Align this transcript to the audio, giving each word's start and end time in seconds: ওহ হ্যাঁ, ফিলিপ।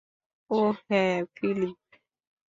ওহ 0.49 0.75
হ্যাঁ, 0.89 1.17
ফিলিপ। 1.35 1.79